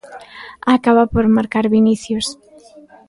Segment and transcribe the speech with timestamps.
[0.75, 2.27] Acaba por marcar Vinicius.